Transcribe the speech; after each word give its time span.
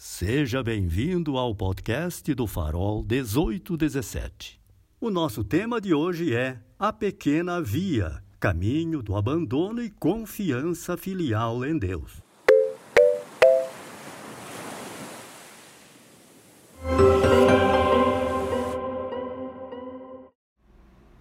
Seja 0.00 0.62
bem-vindo 0.62 1.36
ao 1.36 1.52
podcast 1.52 2.32
do 2.32 2.46
Farol 2.46 3.02
1817. 3.02 4.60
O 5.00 5.10
nosso 5.10 5.42
tema 5.42 5.80
de 5.80 5.92
hoje 5.92 6.32
é 6.32 6.60
A 6.78 6.92
Pequena 6.92 7.60
Via 7.60 8.22
Caminho 8.38 9.02
do 9.02 9.16
Abandono 9.16 9.82
e 9.82 9.90
Confiança 9.90 10.96
Filial 10.96 11.64
em 11.64 11.76
Deus. 11.76 12.22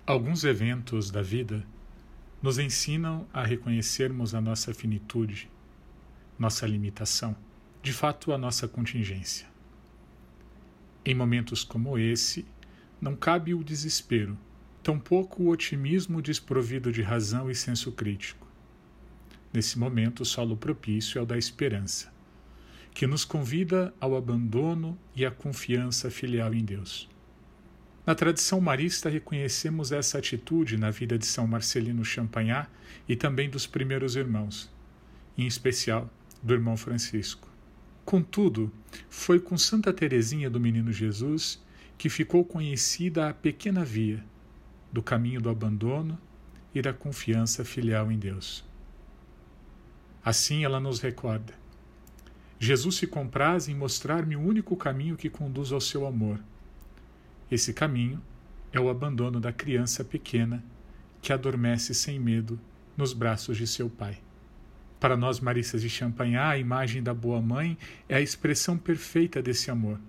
Alguns 0.06 0.44
eventos 0.44 1.10
da 1.10 1.24
vida 1.24 1.66
nos 2.40 2.60
ensinam 2.60 3.26
a 3.34 3.44
reconhecermos 3.44 4.36
a 4.36 4.40
nossa 4.40 4.72
finitude, 4.72 5.50
nossa 6.38 6.68
limitação 6.68 7.36
de 7.82 7.94
fato 7.94 8.32
a 8.34 8.38
nossa 8.38 8.68
contingência. 8.68 9.48
Em 11.06 11.16
momentos 11.16 11.64
como 11.64 11.98
esse, 11.98 12.46
não 13.00 13.16
cabe 13.16 13.54
o 13.54 13.64
desespero, 13.64 14.38
tampouco 14.84 15.44
o 15.44 15.50
otimismo 15.50 16.22
desprovido 16.22 16.92
de 16.92 17.02
razão 17.02 17.50
e 17.50 17.56
senso 17.56 17.92
crítico. 17.92 18.48
Nesse 19.54 19.80
momento, 19.80 20.22
o 20.22 20.26
solo 20.26 20.58
propício 20.58 21.20
é 21.20 21.22
o 21.22 21.26
da 21.26 21.38
esperança, 21.38 22.12
que 22.94 23.08
nos 23.08 23.24
convida 23.24 23.94
ao 24.00 24.16
abandono 24.16 24.98
e 25.16 25.26
à 25.26 25.32
confiança 25.32 26.10
filial 26.10 26.54
em 26.54 26.66
Deus. 26.66 27.10
Na 28.06 28.16
tradição 28.16 28.62
marista, 28.62 29.10
reconhecemos 29.10 29.92
essa 29.92 30.18
atitude 30.18 30.78
na 30.78 30.90
vida 30.90 31.18
de 31.18 31.26
São 31.26 31.46
Marcelino 31.46 32.06
Champagnat 32.06 32.70
e 33.08 33.16
também 33.16 33.50
dos 33.50 33.68
primeiros 33.68 34.16
irmãos, 34.16 34.72
em 35.38 35.46
especial 35.46 36.10
do 36.42 36.54
irmão 36.54 36.78
Francisco. 36.78 37.48
Contudo, 38.08 38.72
foi 39.10 39.38
com 39.38 39.58
Santa 39.58 39.92
Teresinha 39.92 40.50
do 40.50 40.62
Menino 40.62 40.94
Jesus 40.94 41.62
que 41.98 42.08
ficou 42.08 42.46
conhecida 42.46 43.28
a 43.28 43.34
pequena 43.34 43.84
via 43.84 44.24
do 44.90 45.04
caminho 45.04 45.42
do 45.42 45.50
abandono 45.50 46.18
e 46.74 46.82
da 46.82 46.94
confiança 46.94 47.66
filial 47.66 48.10
em 48.10 48.18
Deus. 48.18 48.64
Assim 50.24 50.64
ela 50.64 50.80
nos 50.80 51.02
recorda: 51.02 51.54
Jesus 52.58 52.96
se 52.96 53.08
compraz 53.08 53.68
em 53.68 53.76
mostrar-me 53.76 54.38
o 54.38 54.42
único 54.42 54.78
caminho 54.78 55.18
que 55.18 55.30
conduz 55.30 55.74
ao 55.74 55.82
seu 55.82 56.08
amor. 56.08 56.40
Esse 57.52 57.74
caminho 57.74 58.22
é 58.72 58.80
o 58.80 58.90
abandono 58.90 59.38
da 59.38 59.52
criança 59.52 60.02
pequena 60.02 60.64
que 61.22 61.34
adormece 61.34 61.94
sem 61.94 62.18
medo 62.18 62.58
nos 62.96 63.12
braços 63.12 63.58
de 63.58 63.68
seu 63.68 63.90
pai. 63.90 64.18
Para 65.00 65.16
nós 65.16 65.40
maristas 65.40 65.82
de 65.82 65.90
Champagnat, 65.90 66.54
a 66.54 66.58
imagem 66.58 67.04
da 67.04 67.14
boa 67.14 67.40
mãe 67.40 67.78
é 68.10 68.16
a 68.16 68.22
expressão 68.22 68.78
perfeita 68.78 69.42
desse 69.42 69.70
amor. 69.70 70.00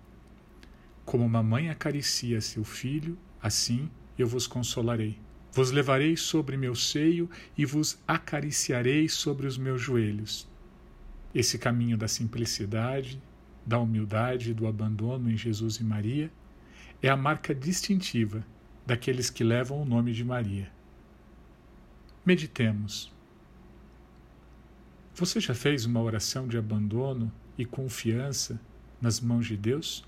Como 1.05 1.25
uma 1.25 1.43
mãe 1.43 1.69
acaricia 1.69 2.41
seu 2.41 2.65
filho, 2.65 3.19
assim 3.41 3.91
eu 4.19 4.27
vos 4.27 4.47
consolarei. 4.47 5.19
Vos 5.53 5.71
levarei 5.71 6.17
sobre 6.17 6.57
meu 6.57 6.75
seio 6.75 7.29
e 7.57 7.65
vos 7.65 7.99
acariciarei 8.07 9.09
sobre 9.09 9.47
os 9.47 9.59
meus 9.59 9.81
joelhos. 9.81 10.49
Esse 11.35 11.59
caminho 11.59 11.97
da 11.99 12.09
simplicidade, 12.09 13.21
da 13.65 13.79
humildade 13.79 14.51
e 14.51 14.55
do 14.55 14.67
abandono 14.67 15.31
em 15.31 15.37
Jesus 15.37 15.77
e 15.77 15.85
Maria 15.85 16.31
é 17.03 17.09
a 17.09 17.17
marca 17.17 17.55
distintiva 17.55 18.45
daqueles 18.87 19.29
que 19.29 19.45
levam 19.45 19.83
o 19.83 19.85
nome 19.85 20.13
de 20.13 20.25
Maria. 20.25 20.71
Meditemos. 22.25 23.18
Você 25.19 25.41
já 25.41 25.53
fez 25.53 25.85
uma 25.85 26.01
oração 26.01 26.47
de 26.47 26.57
abandono 26.57 27.33
e 27.59 27.65
confiança 27.65 28.61
nas 29.01 29.21
mãos 29.21 29.49
de 29.49 29.57
Deus? 29.57 30.05